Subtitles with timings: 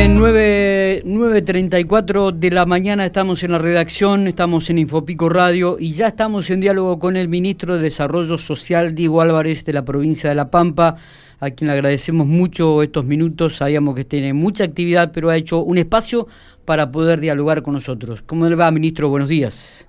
[0.00, 5.92] Bien, 9, 9.34 de la mañana estamos en la redacción, estamos en Infopico Radio y
[5.92, 10.30] ya estamos en diálogo con el ministro de Desarrollo Social, Diego Álvarez, de la provincia
[10.30, 10.96] de La Pampa,
[11.38, 13.56] a quien le agradecemos mucho estos minutos.
[13.56, 16.26] Sabíamos que tiene mucha actividad, pero ha hecho un espacio
[16.64, 18.22] para poder dialogar con nosotros.
[18.22, 19.10] ¿Cómo le va, ministro?
[19.10, 19.86] Buenos días.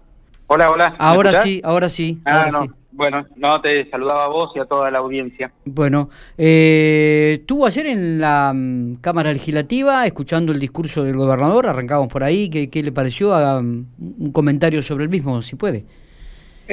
[0.47, 0.93] Hola, hola.
[0.99, 2.19] Ahora sí, ahora sí.
[2.25, 2.63] Ah, ahora no.
[2.63, 2.80] sí.
[2.91, 5.51] Bueno, no, te saludaba a vos y a toda la audiencia.
[5.65, 12.07] Bueno, eh, estuvo ayer en la mm, Cámara Legislativa escuchando el discurso del gobernador, arrancamos
[12.07, 13.33] por ahí, ¿qué, qué le pareció?
[13.33, 13.85] Haga mm,
[14.19, 15.85] un comentario sobre el mismo, si puede.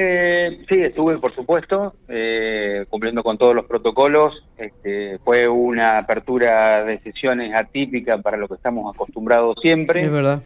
[0.01, 4.45] Eh, sí, estuve, por supuesto, eh, cumpliendo con todos los protocolos.
[4.57, 10.03] Este, fue una apertura de sesiones atípica para lo que estamos acostumbrados siempre.
[10.03, 10.43] Es verdad.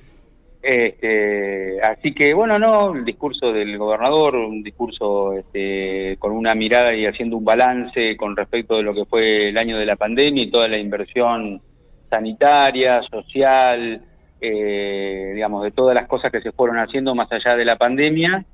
[0.63, 6.95] Este, así que, bueno, no, el discurso del gobernador, un discurso este, con una mirada
[6.95, 10.45] y haciendo un balance con respecto de lo que fue el año de la pandemia
[10.45, 11.61] y toda la inversión
[12.09, 14.03] sanitaria, social,
[14.41, 18.45] eh, digamos, de todas las cosas que se fueron haciendo más allá de la pandemia.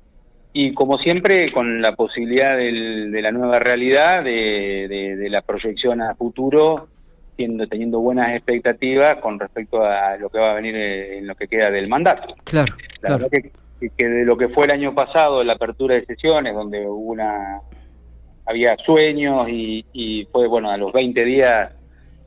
[0.51, 5.41] Y como siempre, con la posibilidad del- de la nueva realidad, de, de- de la
[5.43, 6.87] proyección a futuro,
[7.39, 11.35] siendo, teniendo buenas expectativas con respecto a lo que va a venir eh, en lo
[11.35, 12.35] que queda del mandato.
[12.43, 13.15] Claro, La claro.
[13.15, 13.29] verdad
[13.79, 17.11] que, que- de lo que fue el año pasado, la apertura de sesiones, donde hubo
[17.13, 17.61] una
[18.45, 21.71] había sueños y, y fue, bueno, a los 20 días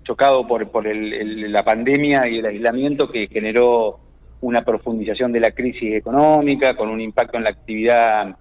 [0.05, 3.99] chocado por, por el- el- la pandemia y el aislamiento que generó
[4.41, 8.35] una profundización de la crisis económica, con un impacto en la actividad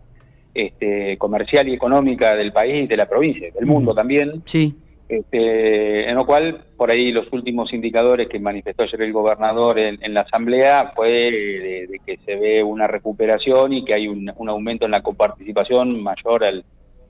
[0.53, 4.41] este, comercial y económica del país, de la provincia, del mundo también.
[4.45, 4.75] Sí,
[5.11, 10.01] Este, en lo cual, por ahí los últimos indicadores que manifestó ayer el gobernador en,
[10.01, 14.31] en la Asamblea fue de, de que se ve una recuperación y que hay un,
[14.33, 16.63] un aumento en la coparticipación mayor al,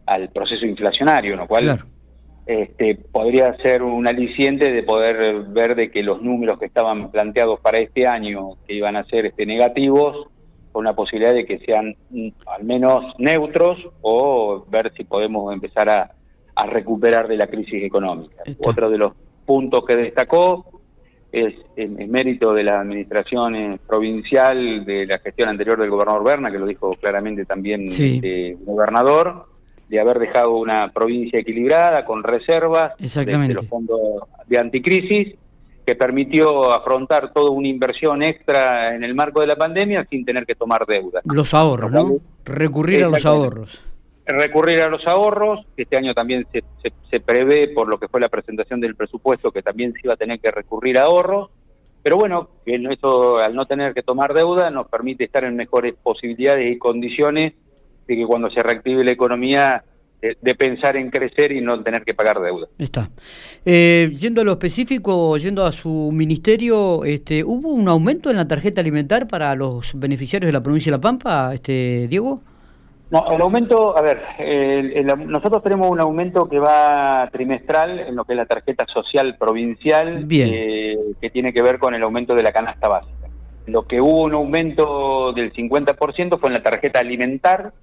[0.08, 1.86] al proceso inflacionario, lo cual claro.
[2.48, 7.60] este, podría ser un aliciente de poder ver de que los números que estaban planteados
[7.60, 10.26] para este año, que iban a ser este, negativos,
[10.72, 15.88] con la posibilidad de que sean mm, al menos neutros o ver si podemos empezar
[15.88, 16.16] a,
[16.56, 18.44] a recuperar de la crisis económica.
[18.45, 18.70] Está.
[18.70, 19.14] Otro de los
[19.45, 20.66] puntos que destacó
[21.32, 26.23] es en, en mérito de la administración eh, provincial de la gestión anterior del gobernador
[26.26, 28.16] Berna, que lo dijo claramente también Sí.
[28.16, 29.45] este, el gobernador,
[29.88, 34.00] de haber dejado una provincia equilibrada, con reservas de- los fondos
[34.48, 35.36] de anticrisis,
[35.86, 40.45] que permitió afrontar toda una inversión extra en el marco de la pandemia sin tener
[40.45, 41.22] que tomar deuda.
[41.26, 42.17] Los ahorros, ¿no?
[42.45, 43.82] Recurrir a los ahorros.
[44.31, 46.64] Recurrir a los ahorros, este año también se,
[47.09, 50.17] se- prevé por lo que fue la presentación del presupuesto que también se iba a
[50.17, 51.49] tener que recurrir a ahorros,
[52.03, 56.73] pero bueno, eso al no tener que tomar deuda nos permite estar en mejores posibilidades
[56.75, 57.53] y condiciones
[58.08, 59.83] de que cuando se reactive la economía
[60.21, 62.67] de, de pensar en crecer y no tener que pagar deuda.
[62.77, 63.09] Está.
[63.65, 68.48] Eh, yendo a lo específico, yendo a su ministerio, este, ¿hubo un aumento en la
[68.48, 72.42] tarjeta alimentar para los beneficiarios de la provincia de La Pampa, este, Diego?
[73.11, 78.16] No, el aumento, a ver, el- el- nosotros tenemos un aumento que va trimestral en
[78.16, 80.49] lo que es la tarjeta social provincial, Bien.
[80.54, 83.27] eh, que tiene que ver con el aumento de la canasta básica.
[83.66, 87.73] Lo que hubo un aumento del 50% fue en la tarjeta alimentar,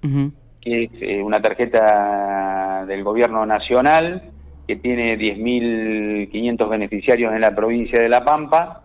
[0.59, 4.31] que es eh, una tarjeta del gobierno nacional,
[4.67, 8.83] que tiene 10.500 beneficiarios en la provincia de La Pampa,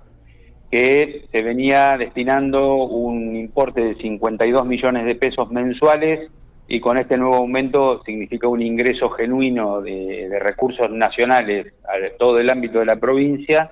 [0.70, 6.30] que se venía destinando un importe de 52 millones de pesos mensuales
[6.66, 12.38] y con este nuevo aumento significa un ingreso genuino de, de recursos nacionales a todo
[12.38, 13.70] el ámbito de la provincia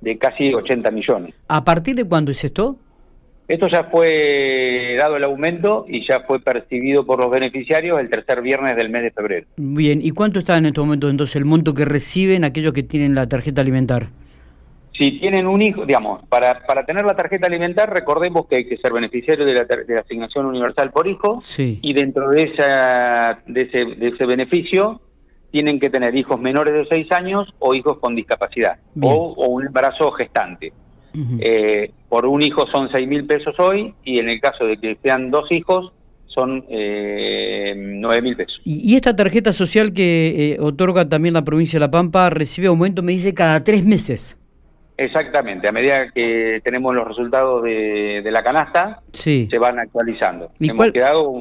[0.00, 1.34] de casi 80 millones.
[1.48, 2.76] ¿A partir de cuándo es esto?
[3.46, 8.40] Esto ya fue dado el aumento y ya fue percibido por los beneficiarios el tercer
[8.40, 9.46] viernes del mes de febrero.
[9.56, 13.14] Bien, ¿y cuánto está en este momento entonces el monto que reciben aquellos que tienen
[13.14, 14.08] la tarjeta alimentar?
[14.96, 18.76] Si tienen un hijo, digamos, para, para tener la tarjeta alimentar, recordemos que hay que
[18.76, 21.80] ser beneficiario de la, de la asignación universal por hijo Sí.
[21.82, 25.00] y dentro de, esa, de, ese, de ese beneficio
[25.50, 29.66] tienen que tener hijos menores de 6 años o hijos con discapacidad o, o un
[29.66, 30.72] embarazo gestante.
[31.38, 34.96] Eh, por un hijo son 6 mil pesos hoy y en el caso de que
[35.00, 35.92] sean dos hijos
[36.26, 38.60] son eh, 9 mil pesos.
[38.64, 42.66] Y, y esta tarjeta social que eh, otorga también la provincia de La Pampa recibe
[42.66, 44.36] aumento, me dice, cada tres meses.
[44.96, 49.48] Exactamente, a medida que tenemos los resultados de, de la canasta, Sí.
[49.50, 50.52] se van actualizando.
[50.60, 51.32] ¿Y hemos cuál- quedado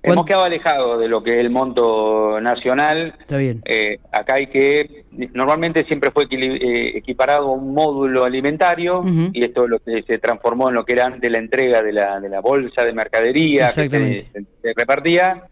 [0.00, 3.14] ¿Cuán- hemos quedado alejados de lo que es el monto nacional.
[3.20, 3.60] Está bien.
[3.66, 9.02] Eh, acá hay que normalmente siempre fue eh, equiparado a un módulo alimentario
[9.32, 11.92] y esto es lo que se transformó en lo que era antes la entrega de
[11.92, 15.42] la, de la bolsa de mercadería que se repartía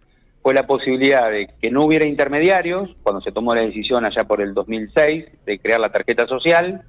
[0.42, 4.40] fue la posibilidad de que no hubiera intermediarios cuando se tomó la decisión allá por
[4.40, 6.82] el 2006 de crear la tarjeta social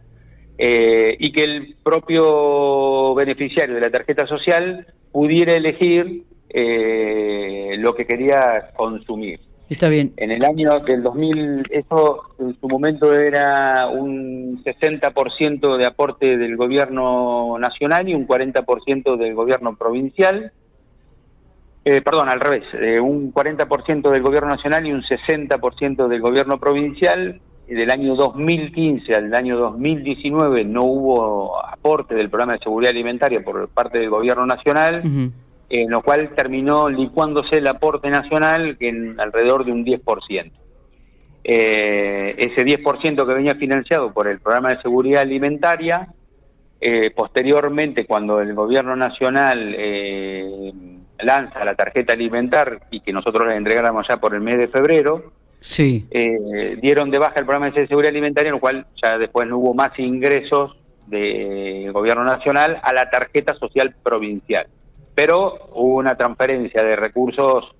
[0.58, 8.06] eh, y que el propio beneficiario de la tarjeta social pudiera elegir eh, lo que
[8.06, 9.40] quería consumir.
[9.72, 10.12] Está bien.
[10.18, 16.58] En el año del 2000, eso en su momento era un 60% de aporte del
[16.58, 20.52] gobierno nacional y un 40% del gobierno provincial.
[21.84, 26.60] Eh, perdón, al revés, eh, un 40% del gobierno nacional y un 60% del gobierno
[26.60, 27.42] provincial.
[27.68, 33.70] Del año 2015 al año 2019 no hubo aporte del programa de seguridad alimentaria por
[33.70, 35.32] parte del gobierno nacional
[35.72, 40.52] en lo cual terminó licuándose el aporte nacional en alrededor de un 10%.
[41.44, 46.10] Eh, ese 10% que venía financiado por el programa de seguridad alimentaria,
[46.82, 50.74] eh, posteriormente cuando el gobierno nacional eh,
[51.24, 55.32] lanza la tarjeta alimentar y que nosotros la entregáramos ya por el mes de febrero,
[55.60, 56.08] sí.
[56.82, 59.74] dieron de baja el programa de seguridad alimentaria, en lo cual ya después no hubo
[59.74, 60.78] más ingresos
[61.08, 64.68] del gobierno nacional a la tarjeta social provincial
[65.14, 67.76] pero hubo una transferencia de recursos.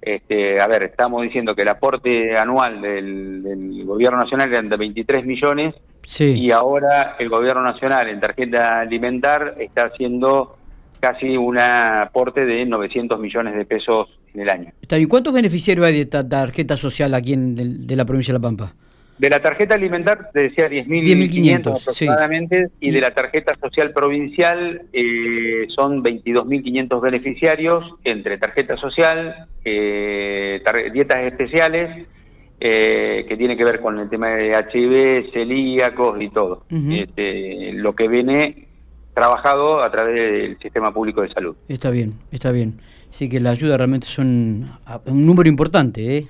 [0.00, 5.24] Este, a ver, estamos diciendo que el aporte anual del, gobierno nacional era de 23
[5.24, 5.74] millones
[6.18, 10.58] y ahora el gobierno nacional en tarjeta alimentar está haciendo
[11.04, 14.72] casi un aporte de 900 millones de pesos en el año.
[15.06, 18.74] ¿Cuántos beneficiarios hay de esta tarjeta social aquí en de la provincia de La Pampa?
[19.18, 25.66] De la tarjeta alimentar, te decía 10.500 aproximadamente, y de la tarjeta social provincial eh,
[25.76, 30.62] son 22.500 beneficiarios entre tarjeta social, eh,
[30.92, 32.08] dietas especiales,
[32.60, 36.64] eh, que tiene que ver con el tema de HIV, celíacos y todo.
[36.70, 38.68] este, lo que viene
[39.14, 41.56] trabajado a través del sistema público de salud.
[41.68, 42.80] Está bien, está bien.
[43.10, 44.72] Sí que la ayuda realmente son
[45.06, 46.28] un número importante, ¿eh?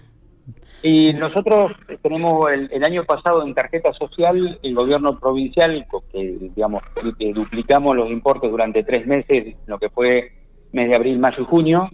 [0.82, 1.72] Y nosotros
[2.02, 6.82] tenemos el, año pasado en tarjeta social, el gobierno provincial, que digamos
[7.18, 10.32] que duplicamos los importes durante tres meses, lo que fue
[10.72, 11.88] mes de abril, mayo y junio,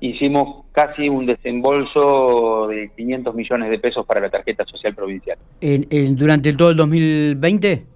[0.00, 5.38] hicimos casi un desembolso de 500 millones de pesos para la tarjeta social provincial.
[5.62, 7.86] ¿En, durante todo el 2020?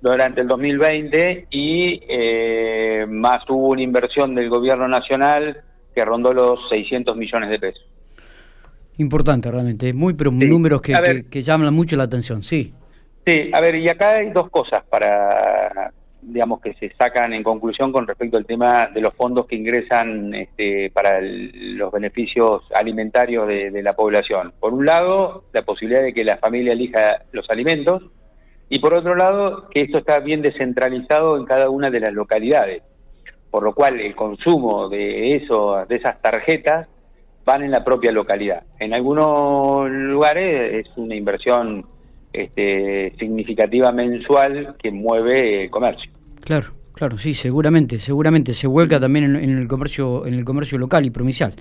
[0.00, 5.62] Durante el 2020 y eh, más hubo una inversión del gobierno nacional
[5.94, 7.84] que rondó los 600 millones de pesos.
[8.98, 12.74] Importante realmente, muy pero números que, que, llaman mucho la atención, sí.
[13.26, 17.92] Sí, a ver, y acá hay dos cosas para, digamos, que se sacan en conclusión
[17.92, 23.70] con respecto al tema de los fondos que ingresan este, para los beneficios alimentarios de,
[23.70, 24.52] de, la población.
[24.58, 28.02] Por un lado, la posibilidad de que la familia elija los alimentos,
[28.70, 32.82] y por otro lado, que esto está bien descentralizado en cada una de las localidades,
[33.50, 36.86] por lo cual el consumo de eso, de esas tarjetas,
[37.44, 38.64] van en la propia localidad.
[38.78, 41.86] En algunos lugares es una inversión
[42.30, 46.10] este, significativa mensual que mueve el comercio.
[46.44, 51.06] Claro, claro, sí, seguramente, seguramente se vuelca también en, el comercio, en el comercio local
[51.06, 51.54] y provincial.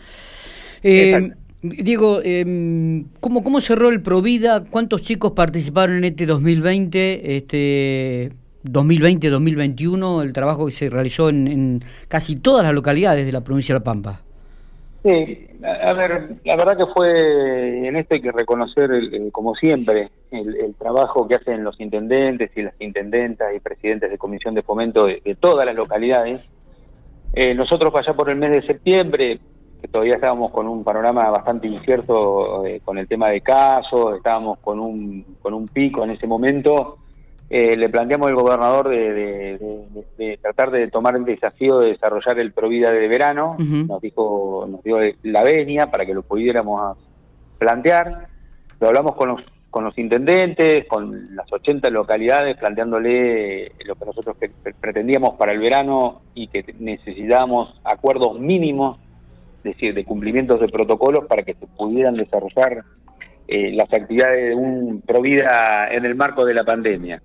[0.83, 1.31] Eh,
[1.61, 4.63] Diego, eh, ¿cómo, ¿cómo cerró el Provida?
[4.65, 7.37] ¿Cuántos chicos participaron en este 2020?
[7.37, 8.31] Este
[8.63, 13.73] 2020-2021, el trabajo que se realizó en, en, casi todas las localidades de la provincia
[13.73, 14.21] de La Pampa.
[15.03, 18.89] Sí, a ver, la verdad que fue, en esto hay que reconocer,
[19.31, 24.53] como siempre, el, trabajo que hacen los intendentes y las intendentas y presidentes de comisión
[24.53, 26.41] de fomento de, todas las localidades.
[27.33, 29.39] Eh, nosotros allá por el mes de septiembre,
[29.81, 34.59] que todavía estábamos con un panorama bastante incierto eh, con el tema de casos, estábamos
[34.59, 36.97] con un, con un pico en ese momento,
[37.49, 42.91] eh, le planteamos al gobernador de, tratar de tomar el desafío de desarrollar el Provida
[42.91, 46.97] de verano, nos dijo, nos dio la venia para que lo pudiéramos
[47.57, 48.27] plantear,
[48.79, 54.35] lo hablamos con los, con los intendentes, con las 80 localidades, planteándole lo que nosotros
[54.81, 58.97] pretendíamos para el verano y que necesitábamos acuerdos mínimos,
[59.67, 62.83] decir, de cumplimientos de protocolos para que se pudieran desarrollar
[63.47, 67.21] eh, las actividades de un Provida en el marco de la pandemia.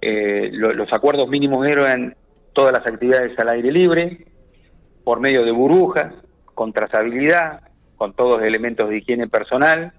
[0.00, 2.14] Eh, los acuerdos mínimos eran
[2.52, 4.26] todas las actividades al aire libre,
[5.02, 6.14] por medio de burbujas,
[6.54, 7.60] con trazabilidad,
[7.96, 9.92] con todos los elementos de higiene personal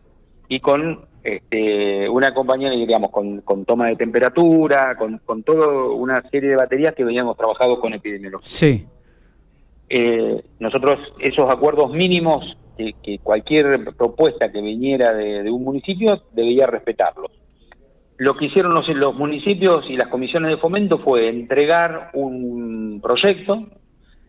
[0.47, 6.49] y con este, una compañía, digamos, con, toma de temperatura, con, con toda una serie
[6.49, 8.49] de baterías que veníamos trabajando con epidemiología.
[8.49, 8.87] Sí.
[9.89, 17.31] Eh, nosotros esos acuerdos mínimos, que, cualquier propuesta que viniera de un municipio debía respetarlos.
[18.17, 23.67] Lo que hicieron los, los, municipios y las comisiones de fomento fue entregar un proyecto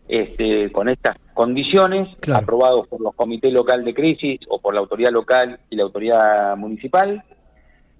[0.09, 5.11] este, con estas condiciones, aprobados por los comités local de crisis o por la autoridad
[5.11, 7.23] local y la autoridad municipal,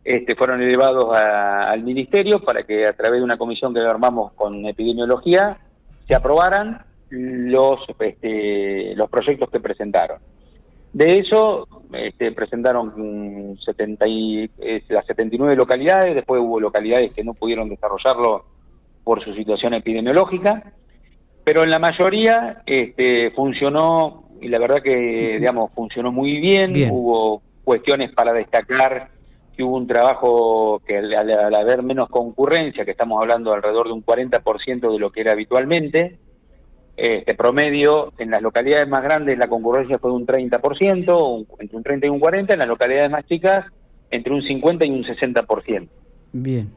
[0.04, 4.66] este, fueron elevados al ministerio para que a través de una comisión que armamos con
[4.66, 5.58] epidemiología
[6.08, 10.20] se aprobaran los, este, los proyectos que presentaron.
[10.94, 14.06] De eso este, presentaron 70
[14.90, 18.46] las 79 localidades, después hubo localidades que no pudieron desarrollarlo
[19.04, 20.74] por su situación epidemiológica,
[21.44, 27.42] pero en la mayoría este, funcionó, y la verdad que digamos funcionó muy bien, hubo
[27.64, 29.10] cuestiones para destacar
[29.56, 33.94] que hubo un trabajo que al, al, haber menos concurrencia, que estamos hablando alrededor de
[33.94, 36.18] un 40% de lo que era habitualmente,
[36.98, 41.84] este promedio en las localidades más grandes la concurrencia fue de un 30%, entre un
[41.84, 43.66] 30 y un 40, en las localidades más chicas
[44.10, 45.88] entre un 50 y un 60%.
[46.34, 46.72] Bien.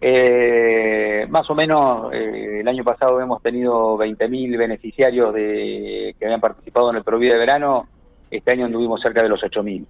[0.00, 6.40] Eh, más o menos eh, el año pasado hemos tenido 20.000 beneficiarios de, que habían
[6.40, 7.88] participado en el Provida de verano,
[8.30, 9.86] este año anduvimos cerca de los 8.000.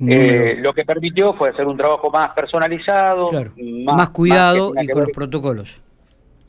[0.00, 3.30] Eh, lo que permitió fue hacer un trabajo más personalizado,
[3.84, 5.82] más, cuidado y con los protocolos.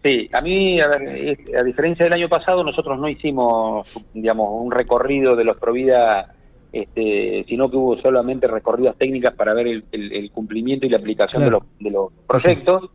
[0.03, 4.71] Sí, a mí, a, ver, a diferencia del año pasado, nosotros no hicimos, digamos, un
[4.71, 6.33] recorrido de los Provida,
[6.71, 11.49] este, sino que hubo solamente recorridas técnicas para ver el, cumplimiento y la aplicación de,
[11.49, 12.89] los, de los proyectos.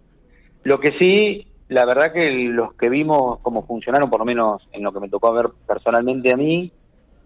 [0.63, 4.83] Lo que sí, la verdad que los que vimos cómo funcionaron, por lo menos en
[4.83, 6.73] lo que me tocó ver personalmente a mí,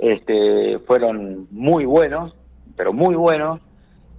[0.00, 2.34] este, fueron muy buenos,
[2.76, 3.60] pero muy buenos.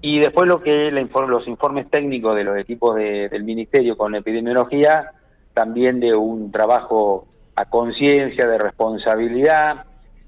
[0.02, 5.12] Y después lo que los informes técnicos de los equipos del Ministerio con epidemiología
[5.60, 9.84] también de un trabajo a conciencia, de responsabilidad,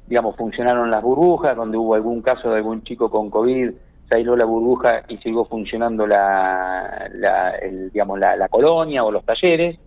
[0.06, 3.72] digamos, funcionaron las burbujas, donde hubo algún caso de algún chico con COVID,
[4.10, 7.54] se aisló la burbuja y siguió funcionando la, la
[7.94, 9.80] digamos, la, colonia o los talleres,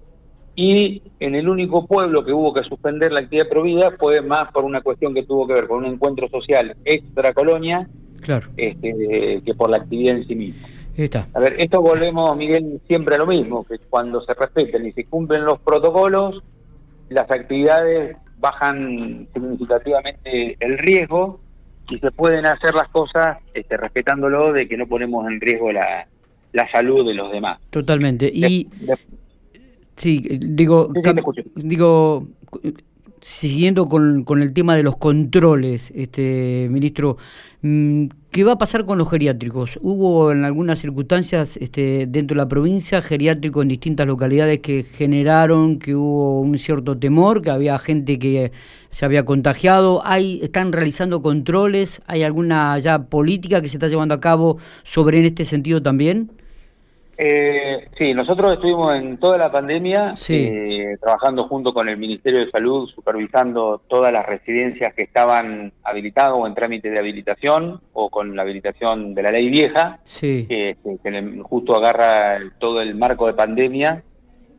[0.56, 4.64] y en el único pueblo que hubo que suspender la actividad provida fue más por
[4.64, 7.86] una cuestión que tuvo que ver con un encuentro social extra colonia
[8.22, 8.48] claro.
[8.56, 10.66] este, que por la actividad en sí misma.
[11.34, 15.04] A ver, esto volvemos, Miguel, siempre a lo mismo, que cuando se respeten y se
[15.04, 16.42] cumplen los protocolos,
[17.08, 21.40] las actividades bajan significativamente el riesgo
[21.88, 26.06] y se pueden hacer las cosas este, respetándolo de que no ponemos en riesgo la,
[26.52, 27.60] la salud de los demás.
[27.70, 28.30] Totalmente.
[28.32, 28.68] Y
[29.96, 30.92] sí, digo,
[31.56, 32.26] digo
[33.26, 37.16] siguiendo con, con, el tema de los controles, este ministro,
[37.62, 39.78] mm, ¿qué va a pasar con los geriátricos?
[39.80, 45.78] Hubo en algunas circunstancias este, dentro de la provincia geriátricos en distintas localidades que generaron
[45.78, 48.52] que hubo un cierto temor, que había gente que
[48.90, 50.02] se había contagiado.
[50.04, 52.02] ¿Hay, ¿Están realizando controles?
[52.06, 56.30] ¿Hay alguna ya política que se está llevando a cabo sobre en este sentido también?
[57.16, 62.50] Eh, sí, nosotros estuvimos en toda la pandemia eh, trabajando junto con el Ministerio de
[62.50, 68.34] Salud, supervisando todas las residencias que estaban habilitadas o en trámite de habilitación o con
[68.34, 70.76] la habilitación de la ley vieja, que,
[71.42, 74.02] justo agarra todo el marco de pandemia.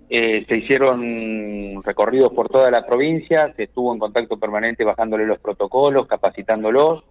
[0.08, 5.40] Eh, se hicieron recorridos por toda la provincia, se estuvo en contacto permanente bajándole los
[5.40, 7.04] protocolos, capacitándolos.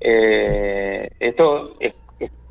[0.00, 1.94] Eh, esto es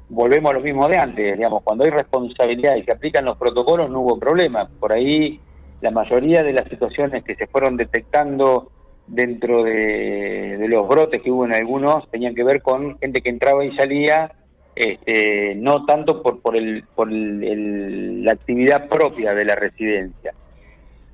[0.10, 3.90] volvemos a lo mismo de antes, digamos, cuando hay responsabilidad y se aplican los protocolos
[3.90, 4.70] no hubo problema.
[4.80, 5.40] Por ahí
[5.82, 8.72] la mayoría de las situaciones que se fueron detectando
[9.08, 13.64] dentro de, los brotes que hubo en algunos tenían que ver con gente que entraba
[13.64, 14.32] y salía,
[14.76, 20.34] este, no tanto por, por, el, por la actividad propia de la residencia.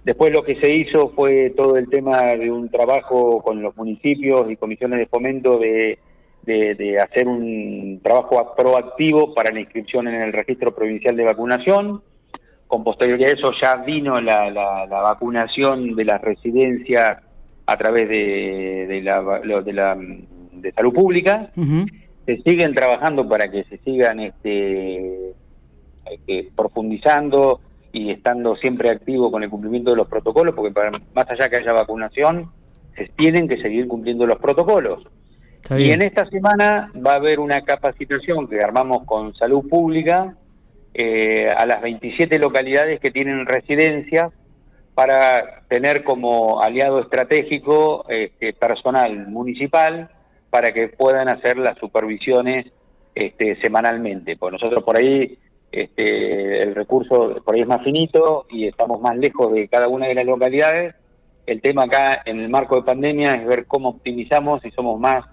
[0.04, 4.50] Después lo que se hizo fue todo el tema de un trabajo con los municipios
[4.50, 6.00] y comisiones de fomento de
[6.44, 12.02] de, hacer un trabajo proactivo para la inscripción en el registro provincial de vacunación.
[12.68, 17.20] Con posterioridad a eso ya vino la, la, vacunación de las residencias
[17.66, 19.22] a través de, de, la,
[19.64, 21.52] de, la, de salud pública.
[22.26, 25.34] Se siguen trabajando para que se sigan este,
[26.10, 27.60] este, profundizando
[27.94, 31.58] y estando siempre activo con el cumplimiento de los protocolos, porque para, más allá que
[31.58, 32.52] haya vacunación,
[32.96, 35.04] se tienen que seguir cumpliendo los protocolos.
[35.70, 40.36] Y en esta semana va a haber una capacitación que armamos con Salud Pública
[40.94, 44.34] eh, a las 27 localidades que tienen residencias
[44.94, 50.10] para tener como aliado estratégico este, personal municipal
[50.50, 52.66] para que puedan hacer las supervisiones
[53.16, 54.36] este, semanalmente.
[54.36, 55.38] Pues nosotros por ahí
[55.72, 60.08] este, el recurso por ahí es más finito y estamos más lejos de cada una
[60.08, 60.96] de las localidades.
[61.46, 65.26] El tema acá en el marco de pandemia es ver cómo optimizamos y somos más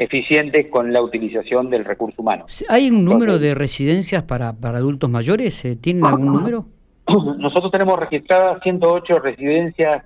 [0.00, 2.46] eficientes con la utilización del recurso humano.
[2.68, 5.62] ¿Hay un número de residencias para, para adultos mayores?
[5.80, 6.64] ¿Tienen algún número?
[7.06, 10.04] Nosotros tenemos registradas 108 residencias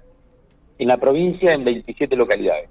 [0.78, 2.68] en la provincia en 27 localidades.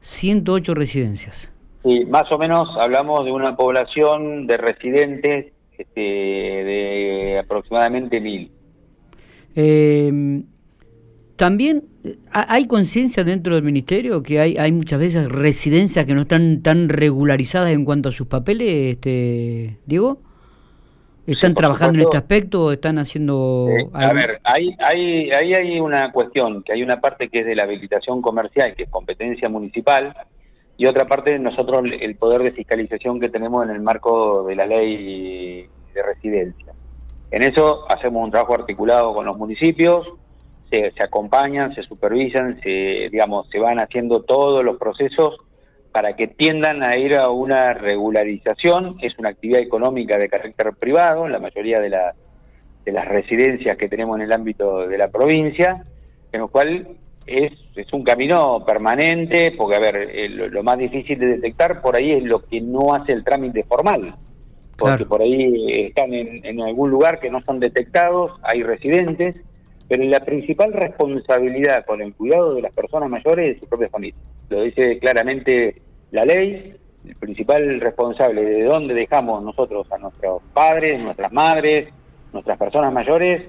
[0.00, 1.52] 108 residencias.
[1.82, 8.50] Sí, más o menos hablamos de una población de residentes este, de aproximadamente mil.
[9.54, 10.42] Eh,
[11.36, 11.84] también
[12.32, 16.88] hay conciencia dentro del ministerio que hay, hay muchas veces residencias que no están tan
[16.88, 20.20] regularizadas en cuanto a sus papeles, este, Diego.
[21.26, 22.72] ¿Están trabajando en este aspecto?
[22.72, 27.40] ¿Están haciendo A ver, ahí hay, ahí hay una cuestión, que hay una parte que
[27.40, 30.14] es de la habilitación comercial, que es competencia municipal,
[30.76, 34.66] y otra parte nosotros el poder de fiscalización que tenemos en el marco de la
[34.66, 36.72] ley de residencia.
[37.32, 40.06] En eso hacemos un trabajo articulado con los municipios,
[40.70, 45.36] se, se acompañan, se supervisan, se, digamos, se van haciendo todos los procesos
[45.92, 48.98] para que tiendan a ir a una regularización.
[49.00, 51.90] Es una actividad económica de carácter privado, la mayoría de,
[52.84, 55.84] de las residencias que tenemos en el ámbito de la provincia,
[56.32, 56.86] en lo cual
[57.26, 62.12] es, es un camino permanente, porque a ver, lo, más difícil de detectar por ahí
[62.12, 64.14] es lo que no hace el trámite formal,
[64.76, 69.34] porque por ahí están en, en algún lugar que no son detectados, hay residentes,
[69.88, 74.18] pero la principal responsabilidad con el cuidado de las personas mayores es su propia familia.
[74.48, 76.74] Lo dice claramente la ley,
[77.06, 81.88] el principal responsable de dónde dejamos nosotros a nuestros padres, nuestras madres,
[82.32, 83.42] nuestras personas mayores,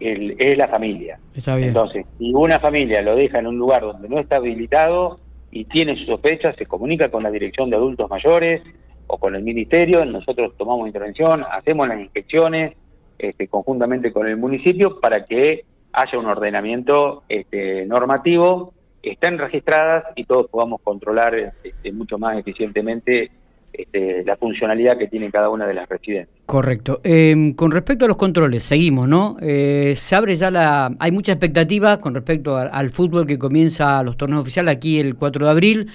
[0.00, 1.18] es la familia.
[1.34, 5.18] Entonces, si una familia lo deja en un lugar donde no está habilitado
[5.50, 8.62] y tiene sus sospechas, se comunica con la Dirección de Adultos Mayores
[9.08, 12.74] o con el Ministerio, nosotros tomamos intervención, hacemos las inspecciones
[13.18, 20.24] este, conjuntamente con el municipio para que haya un ordenamiento este, normativo, estén registradas y
[20.24, 23.30] todos podamos controlar este, mucho más eficientemente
[23.72, 26.36] este, la funcionalidad que tiene cada una de las residencias.
[26.46, 27.00] Correcto.
[27.04, 29.36] Em, con respecto a los controles, seguimos, ¿no?
[29.40, 30.94] Eh, se abre ya la...
[30.98, 35.44] Hay mucha expectativa con respecto al fútbol que comienza los torneos oficiales aquí el 4
[35.46, 35.86] de abril.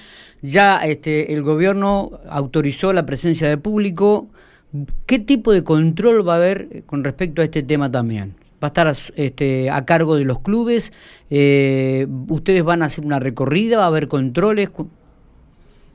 [0.41, 4.29] Ya este, el gobierno autorizó la presencia de público.
[5.05, 8.35] ¿Qué tipo de control va a haber con respecto a este tema también?
[8.63, 10.91] Va a estar este, a cargo de los clubes.
[11.29, 13.77] Eh, ¿Ustedes van a hacer una recorrida?
[13.77, 14.71] ¿Va a haber controles?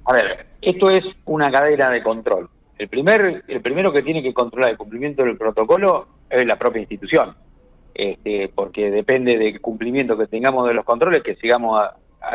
[0.04, 2.48] A ver, esto es una cadena de control.
[2.78, 6.80] El, primer, el primero que tiene que controlar el cumplimiento del protocolo es la propia
[6.80, 7.34] institución,
[7.94, 11.82] este, porque depende del cumplimiento que tengamos de los controles, que sigamos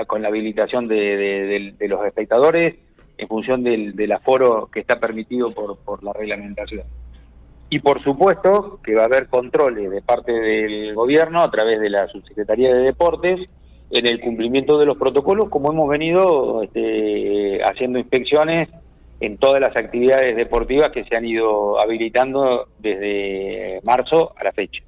[0.07, 2.75] con la habilitación de, los espectadores
[3.17, 6.83] en función del, del aforo que está permitido por la reglamentación.
[7.69, 11.89] Y por supuesto que va a haber controles de parte del gobierno a través de
[11.89, 13.49] la Subsecretaría de Deportes
[13.89, 18.69] en el cumplimiento de los protocolos, como hemos venido este, haciendo inspecciones
[19.19, 24.83] en todas las actividades deportivas que se han ido habilitando desde marzo a la fecha.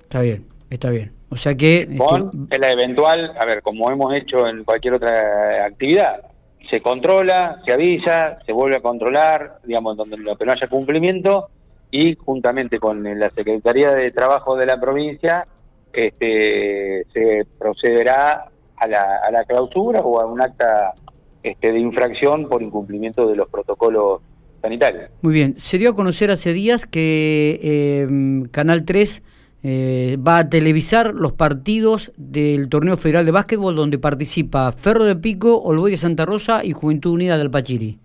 [0.00, 1.12] Está bien, está bien.
[1.30, 1.80] O sea que...
[1.80, 6.22] Este, Con la eventual, a ver, como hemos hecho en cualquier otra actividad,
[6.70, 11.50] se controla, se avisa, se vuelve a controlar, digamos, donde no haya cumplimiento,
[11.90, 15.46] y juntamente con la Secretaría de Trabajo de la provincia
[15.92, 20.94] este, se procederá a la, a la clausura o a un acta
[21.42, 24.20] este, de infracción por incumplimiento de los protocolos
[24.60, 25.10] sanitarios.
[25.22, 27.58] Muy bien, se dio a conocer hace días que
[28.02, 29.22] em, Canal 3
[29.62, 35.16] eh, va a televisar los partidos del Torneo Federal de Básquetbol donde participa Ferro de
[35.16, 37.98] Pico, Olboy de Santa Rosa y Juventud Unida del Pachiri.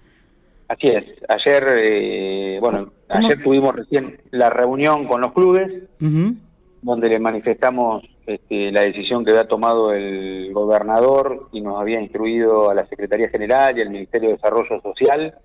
[0.67, 1.03] Así es.
[1.27, 5.71] Ayer, eh, bueno, ayer tuvimos recién la reunión con los clubes,
[6.81, 12.69] donde le manifestamos este, la decisión que había tomado el gobernador y nos había instruido
[12.69, 15.35] a la Secretaría General y al Ministerio de Desarrollo Social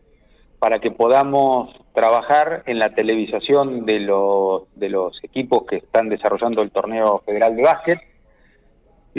[0.58, 6.62] para que podamos trabajar en la televisación de los, de los equipos que están desarrollando
[6.62, 8.00] el torneo federal de básquet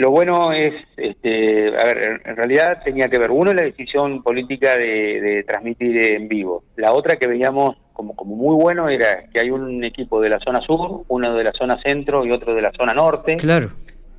[0.00, 4.74] lo bueno es, este, a ver, en realidad tenía que ver, uno, la decisión política
[4.76, 6.64] de, transmitir en vivo.
[6.76, 10.38] La otra que veíamos como, como muy bueno era que hay un equipo de la
[10.38, 13.36] zona sur, uno de la zona centro y otro de la zona norte.
[13.36, 13.68] Claro.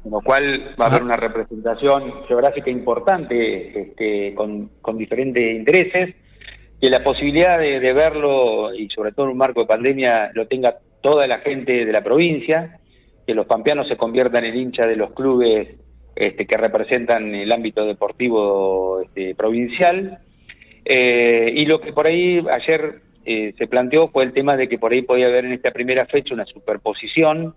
[0.03, 6.13] Con lo cual va a haber una representación geográfica importante este, con, con diferentes intereses,
[6.79, 10.45] que la posibilidad de, de verlo, y sobre todo en un marco de pandemia, lo
[10.45, 12.77] tenga toda la gente de la provincia
[13.25, 15.69] que los pampeanos se conviertan en hincha de los clubes
[16.15, 20.19] este, que representan el ámbito deportivo este, provincial.
[20.85, 24.79] Eh, y lo que por ahí ayer eh, se planteó fue el tema de que
[24.79, 27.55] por ahí podía haber en esta primera fecha una superposición.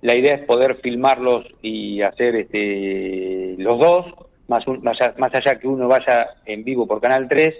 [0.00, 4.06] La idea es poder filmarlos y hacer este, los dos,
[4.48, 7.54] más, más, más allá que uno vaya en vivo por Canal 3,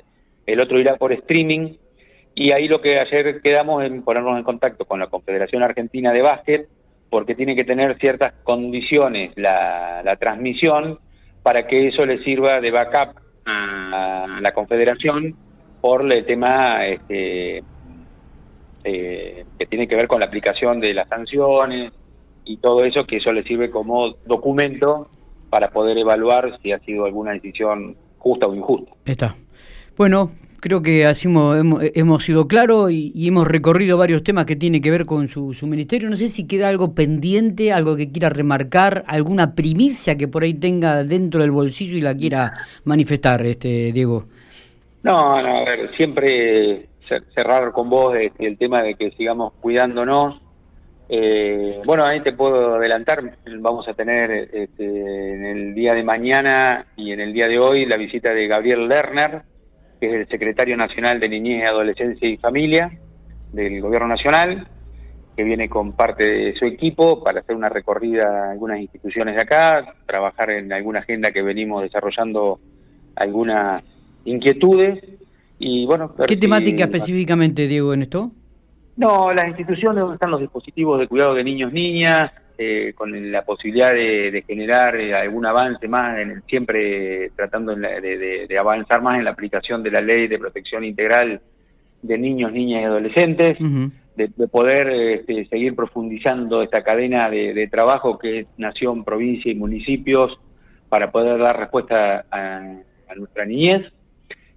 [0.46, 1.74] el otro irá por streaming.
[2.34, 6.22] Y ahí lo que ayer quedamos en ponernos en contacto con la Confederación Argentina de
[6.22, 6.68] Básquet,
[7.10, 10.98] porque tiene que tener ciertas condiciones la, transmisión
[11.42, 15.36] para que eso le sirva de backup a la Confederación
[15.82, 17.62] por el tema este,
[18.84, 21.92] eh, que tiene que ver con la aplicación de las sanciones
[22.44, 25.08] y todo eso, que eso le sirve como documento
[25.50, 28.92] para poder evaluar si ha sido alguna decisión justa o injusta.
[29.04, 29.34] Está.
[29.96, 34.90] Bueno, creo que así hemos, sido claros y, hemos recorrido varios temas que tienen que
[34.92, 36.08] ver con su, ministerio.
[36.08, 40.54] No sé si queda algo pendiente, algo que quiera remarcar, alguna primicia que por ahí
[40.54, 44.26] tenga dentro del bolsillo y la quiera manifestar, este Diego.
[45.02, 46.88] No, no, a ver, siempre
[47.34, 50.40] cerrar con vos este, el tema de que sigamos cuidándonos.
[51.08, 56.86] Eh, bueno, ahí te puedo adelantar, vamos a tener este, en el día de mañana
[56.96, 59.42] y en el día de hoy la visita de Gabriel Lerner,
[60.00, 62.90] que es el secretario nacional de Niñez, Adolescencia y Familia
[63.52, 64.68] del Gobierno Nacional,
[65.36, 69.42] que viene con parte de su equipo para hacer una recorrida a algunas instituciones de
[69.42, 72.60] acá, trabajar en alguna agenda que venimos desarrollando
[73.16, 73.82] algunas
[74.24, 75.02] inquietudes
[75.58, 76.14] y bueno...
[76.26, 78.32] ¿Qué temática específicamente, Diego, en esto?
[78.96, 83.42] No, las instituciones donde están los dispositivos de cuidado de niños, niñas, eh, con la
[83.42, 89.30] posibilidad de, generar eh, algún avance más, en siempre tratando de, avanzar más en la
[89.30, 91.40] aplicación de la ley de protección integral
[92.02, 93.58] de niños, niñas y adolescentes,
[94.16, 100.38] de, poder este, seguir profundizando esta cadena de, trabajo que es nación, provincia y municipios
[100.88, 102.58] para poder dar respuesta a,
[103.08, 103.90] a nuestra niñez.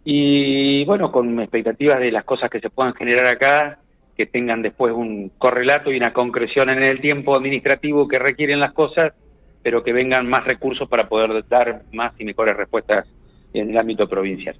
[0.08, 3.80] Y bueno, con expectativas de las cosas que se puedan generar acá,
[4.16, 8.72] que tengan después un correlato y una concreción en el tiempo administrativo que requieren las
[8.72, 9.14] cosas,
[9.64, 13.08] pero que vengan más recursos para poder dar más y mejores respuestas
[13.52, 14.56] en el ámbito provincial.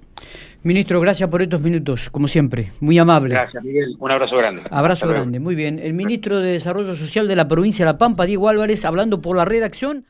[0.62, 3.34] Ministro, gracias por estos minutos, como siempre, muy amable.
[3.34, 3.94] Gracias, Miguel.
[4.00, 4.62] Un abrazo grande.
[4.68, 5.78] Abrazo grande, muy bien.
[5.78, 9.36] El ministro de Desarrollo Social de la provincia de La Pampa, Diego Álvarez, hablando por
[9.36, 10.04] la redacción.